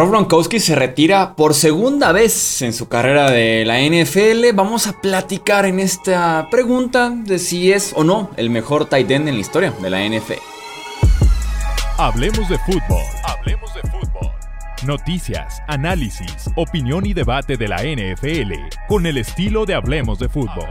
[0.00, 4.54] Rob Gronkowski se retira por segunda vez en su carrera de la NFL.
[4.54, 9.28] Vamos a platicar en esta pregunta de si es o no el mejor tight end
[9.28, 10.40] en la historia de la NFL.
[11.98, 13.04] Hablemos de fútbol.
[13.24, 14.30] Hablemos de fútbol.
[14.86, 18.54] Noticias, análisis, opinión y debate de la NFL
[18.88, 20.70] con el estilo de Hablemos de fútbol.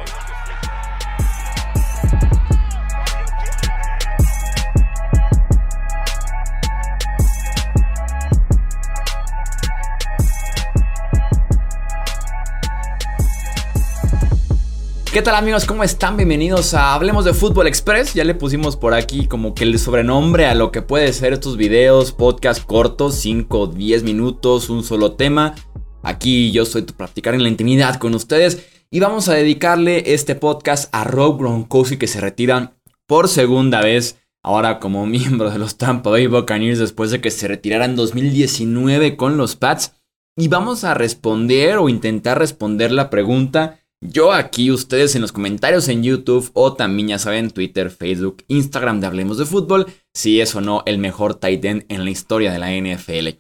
[15.11, 15.65] ¿Qué tal amigos?
[15.65, 16.17] ¿Cómo están?
[16.17, 18.13] Bienvenidos a Hablemos de Fútbol Express.
[18.13, 21.57] Ya le pusimos por aquí como que el sobrenombre a lo que puede ser estos
[21.57, 25.55] videos, podcast cortos, 5 o 10 minutos, un solo tema.
[26.03, 30.35] Aquí yo soy tu practicar en la intimidad con ustedes y vamos a dedicarle este
[30.35, 32.75] podcast a Rob Gronkowski que se retira
[33.07, 37.47] por segunda vez ahora como miembro de los Tampa Bay Buccaneers después de que se
[37.47, 39.93] retirara en 2019 con los Pats.
[40.37, 45.87] Y vamos a responder o intentar responder la pregunta yo aquí, ustedes en los comentarios
[45.89, 50.55] en YouTube o también ya saben Twitter, Facebook, Instagram de Hablemos de Fútbol, si es
[50.55, 53.39] o no el mejor tight end en la historia de la NFL.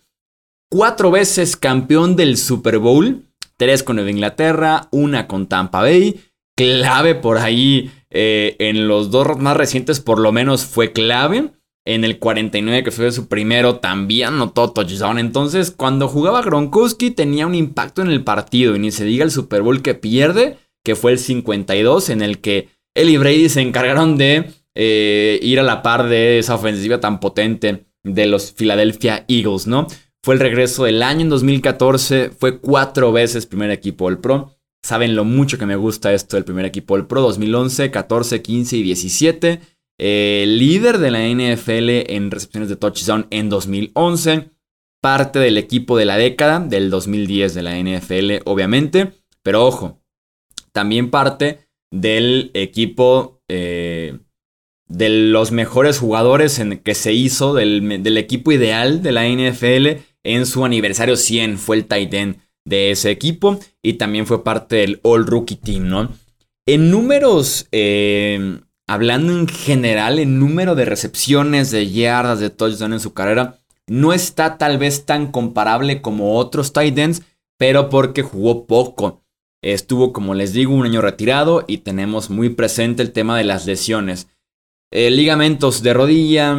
[0.69, 3.25] Cuatro veces campeón del Super Bowl,
[3.57, 6.19] tres con Nueva Inglaterra, una con Tampa Bay,
[6.57, 11.51] clave por ahí eh, en los dos más recientes por lo menos fue clave.
[11.85, 15.17] En el 49, que fue su primero, también anotó touchdown.
[15.17, 18.75] Entonces, cuando jugaba Gronkowski, tenía un impacto en el partido.
[18.75, 22.39] Y ni se diga el Super Bowl que pierde, que fue el 52, en el
[22.39, 26.99] que él y Brady se encargaron de eh, ir a la par de esa ofensiva
[26.99, 29.87] tan potente de los Philadelphia Eagles, ¿no?
[30.23, 34.55] Fue el regreso del año en 2014, fue cuatro veces primer equipo del Pro.
[34.83, 38.77] Saben lo mucho que me gusta esto del primer equipo del Pro, 2011, 14, 15
[38.77, 39.61] y 17
[39.99, 44.49] eh, líder de la NFL en recepciones de touchdown en 2011,
[45.01, 49.11] parte del equipo de la década del 2010 de la NFL, obviamente,
[49.43, 50.01] pero ojo,
[50.71, 54.19] también parte del equipo eh,
[54.87, 60.01] de los mejores jugadores en que se hizo del, del, equipo ideal de la NFL
[60.23, 64.77] en su aniversario 100, fue el tight end de ese equipo y también fue parte
[64.77, 66.09] del All Rookie Team, ¿no?
[66.65, 72.99] En números eh, hablando en general, el número de recepciones, de yardas, de touchdown en
[72.99, 77.21] su carrera, no está tal vez tan comparable como otros tight ends,
[77.59, 79.21] pero porque jugó poco.
[79.61, 83.67] Estuvo, como les digo, un año retirado y tenemos muy presente el tema de las
[83.67, 84.27] lesiones.
[84.89, 86.57] Eh, ligamentos de rodilla,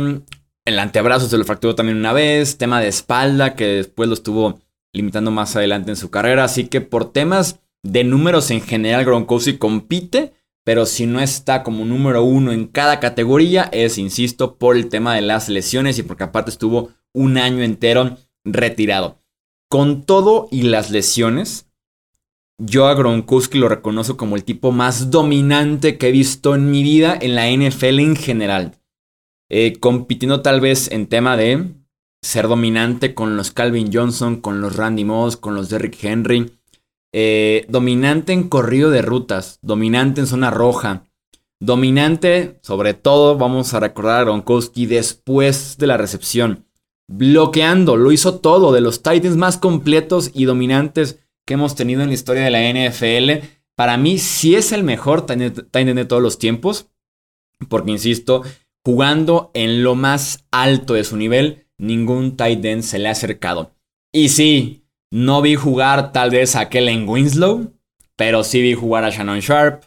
[0.65, 4.61] el antebrazo se lo fracturó también una vez, tema de espalda que después lo estuvo
[4.93, 9.59] limitando más adelante en su carrera, así que por temas de números en general Gronkowski
[9.59, 10.33] compite,
[10.71, 15.17] pero si no está como número uno en cada categoría es, insisto, por el tema
[15.17, 19.19] de las lesiones y porque aparte estuvo un año entero retirado.
[19.69, 21.67] Con todo y las lesiones,
[22.57, 26.85] yo a Gronkowski lo reconozco como el tipo más dominante que he visto en mi
[26.85, 28.79] vida en la NFL en general.
[29.49, 31.67] Eh, compitiendo tal vez en tema de
[32.23, 36.60] ser dominante con los Calvin Johnson, con los Randy Moss, con los Derrick Henry
[37.13, 41.05] eh, dominante en corrido de rutas, dominante en zona roja,
[41.61, 46.67] dominante, sobre todo, vamos a recordar a Gronkowski después de la recepción,
[47.09, 52.09] bloqueando, lo hizo todo, de los Titans más completos y dominantes que hemos tenido en
[52.09, 53.47] la historia de la NFL.
[53.75, 56.87] Para mí, sí es el mejor Titan de todos los tiempos,
[57.69, 58.43] porque insisto,
[58.85, 63.75] jugando en lo más alto de su nivel, ningún tight end se le ha acercado.
[64.13, 64.80] Y sí,
[65.11, 67.73] no vi jugar tal vez a Kellen Winslow,
[68.17, 69.83] pero sí vi jugar a Shannon Sharp,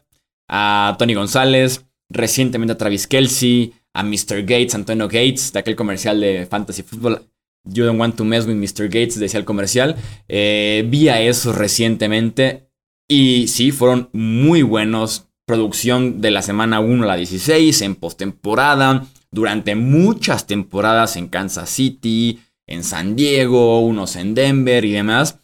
[0.50, 4.42] a Tony González, recientemente a Travis Kelsey, a Mr.
[4.42, 7.22] Gates, Antonio Gates, de aquel comercial de Fantasy Football.
[7.66, 8.86] You don't want to mess with Mr.
[8.88, 9.96] Gates, decía el comercial.
[10.28, 12.68] Eh, vi a esos recientemente
[13.08, 15.28] y sí, fueron muy buenos.
[15.46, 21.70] Producción de la semana 1 a la 16, en postemporada, durante muchas temporadas en Kansas
[21.70, 25.40] City, en San Diego, unos en Denver y demás,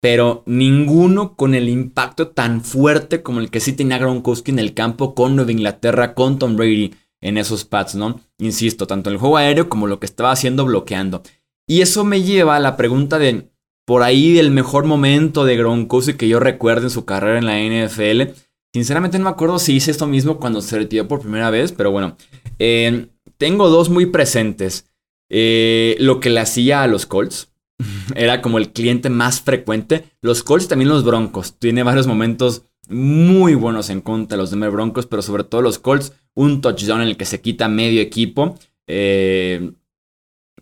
[0.00, 4.74] pero ninguno con el impacto tan fuerte como el que sí tenía Gronkowski en el
[4.74, 8.20] campo con Nueva Inglaterra, con Tom Brady en esos pads, ¿no?
[8.38, 11.22] Insisto, tanto en el juego aéreo como lo que estaba haciendo bloqueando.
[11.66, 13.50] Y eso me lleva a la pregunta de,
[13.84, 17.58] por ahí, del mejor momento de Gronkowski que yo recuerdo en su carrera en la
[17.58, 18.34] NFL.
[18.72, 21.90] Sinceramente no me acuerdo si hice esto mismo cuando se retiró por primera vez, pero
[21.90, 22.16] bueno,
[22.58, 24.87] eh, tengo dos muy presentes.
[25.30, 27.48] Eh, lo que le hacía a los Colts.
[28.14, 30.04] Era como el cliente más frecuente.
[30.20, 31.58] Los Colts también los Broncos.
[31.58, 35.78] Tiene varios momentos muy buenos en contra de los Denver Broncos, pero sobre todo los
[35.78, 36.12] Colts.
[36.34, 38.58] Un touchdown en el que se quita medio equipo.
[38.86, 39.72] Eh,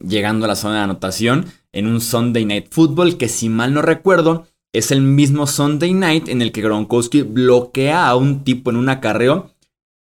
[0.01, 1.47] llegando a la zona de anotación.
[1.73, 6.29] en un Sunday Night Football que si mal no recuerdo es el mismo Sunday Night
[6.29, 9.51] en el que Gronkowski bloquea a un tipo en un acarreo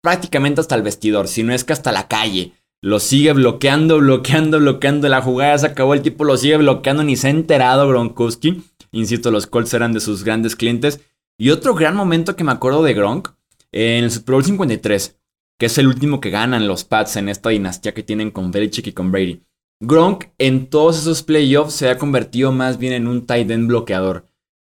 [0.03, 2.53] prácticamente hasta el vestidor, si no es que hasta la calle.
[2.81, 5.09] Lo sigue bloqueando, bloqueando, bloqueando.
[5.09, 8.63] La jugada se acabó, el tipo lo sigue bloqueando, ni se ha enterado Gronkowski.
[8.93, 11.01] Insisto, los Colts eran de sus grandes clientes.
[11.39, 13.31] Y otro gran momento que me acuerdo de Gronk,
[13.73, 15.19] en el Super Bowl 53,
[15.59, 18.89] que es el último que ganan los Pats en esta dinastía que tienen con Belichick
[18.89, 19.43] y con Brady.
[19.81, 24.25] Gronk en todos esos playoffs se ha convertido más bien en un tight end bloqueador.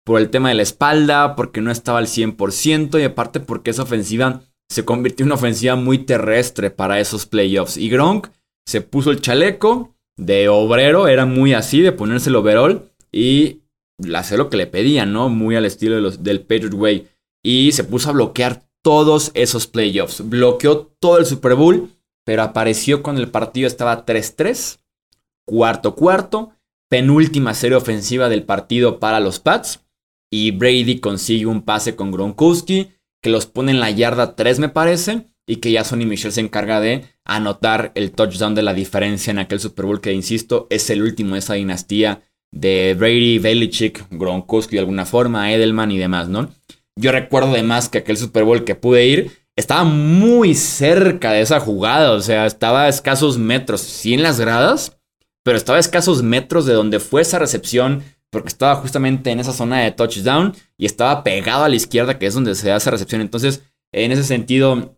[0.03, 3.83] Por el tema de la espalda, porque no estaba al 100% y aparte porque esa
[3.83, 7.77] ofensiva se convirtió en una ofensiva muy terrestre para esos playoffs.
[7.77, 8.29] Y Gronk
[8.65, 13.61] se puso el chaleco de obrero, era muy así, de ponerse el overall y
[14.13, 15.29] hacer lo que le pedían, ¿no?
[15.29, 17.07] Muy al estilo del Patriot Way.
[17.43, 20.27] Y se puso a bloquear todos esos playoffs.
[20.27, 21.89] Bloqueó todo el Super Bowl,
[22.25, 24.79] pero apareció cuando el partido estaba 3-3,
[25.45, 26.51] cuarto cuarto,
[26.89, 29.81] penúltima serie ofensiva del partido para los Pats.
[30.29, 32.91] Y Brady consigue un pase con Gronkowski
[33.21, 36.41] que los pone en la yarda 3 me parece, y que ya Sonny Michel se
[36.41, 40.89] encarga de anotar el touchdown de la diferencia en aquel Super Bowl que, insisto, es
[40.89, 42.21] el último de esa dinastía
[42.51, 46.49] de Brady, Belichick, Gronkowski de alguna forma, Edelman y demás, ¿no?
[46.99, 51.59] Yo recuerdo además que aquel Super Bowl que pude ir estaba muy cerca de esa
[51.59, 54.97] jugada, o sea, estaba a escasos metros, sí en las gradas,
[55.43, 59.53] pero estaba a escasos metros de donde fue esa recepción porque estaba justamente en esa
[59.53, 63.21] zona de touchdown y estaba pegado a la izquierda, que es donde se hace recepción.
[63.21, 64.97] Entonces, en ese sentido,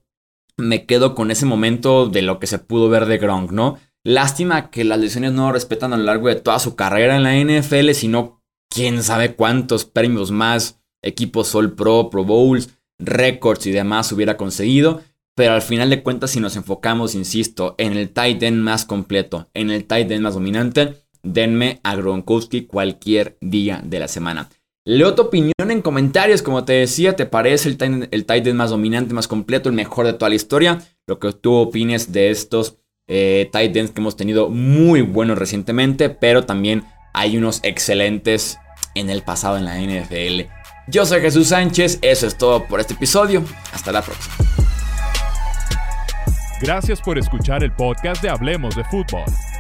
[0.57, 3.77] me quedo con ese momento de lo que se pudo ver de Gronk, ¿no?
[4.03, 7.35] Lástima que las lesiones no respetan a lo largo de toda su carrera en la
[7.35, 14.11] NFL, sino quién sabe cuántos premios más, equipos All Pro, Pro Bowls, récords y demás
[14.11, 15.01] hubiera conseguido.
[15.35, 19.47] Pero al final de cuentas, si nos enfocamos, insisto, en el tight end más completo,
[19.53, 24.49] en el tight end más dominante, denme a Gronkowski cualquier día de la semana.
[24.85, 27.77] Leo tu opinión en comentarios, como te decía, ¿te parece el
[28.25, 30.81] tight, el más dominante, más completo, el mejor de toda la historia?
[31.05, 32.77] Lo que tú opines de estos
[33.07, 38.57] eh, tight ends que hemos tenido muy buenos recientemente, pero también hay unos excelentes
[38.95, 40.49] en el pasado en la NFL.
[40.87, 44.35] Yo soy Jesús Sánchez, eso es todo por este episodio, hasta la próxima.
[46.61, 49.23] Gracias por escuchar el podcast de Hablemos de Fútbol.